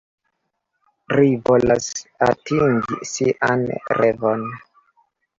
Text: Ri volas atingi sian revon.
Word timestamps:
Ri 1.17 1.27
volas 1.49 1.89
atingi 2.27 2.97
sian 3.09 3.61
revon. 3.99 4.43